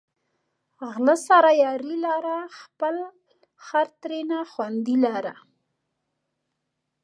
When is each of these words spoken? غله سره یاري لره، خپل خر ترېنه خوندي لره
غله 0.91 1.15
سره 1.27 1.49
یاري 1.63 1.95
لره، 2.05 2.37
خپل 2.59 2.95
خر 3.65 3.87
ترېنه 4.01 4.39
خوندي 4.51 4.95
لره 5.05 5.35